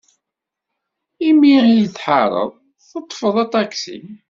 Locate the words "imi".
1.29-1.55